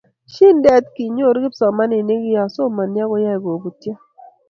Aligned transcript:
shidet 0.33 0.85
kinyoru 0.95 1.37
kipsomaninik 1.43 2.23
ya 2.33 2.43
somani 2.55 2.97
akoyaei 3.03 3.41
koputyo 3.43 3.93